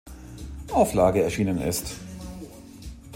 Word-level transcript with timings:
Auflage 0.71 1.21
erschienen 1.21 1.59
ist. 1.61 1.93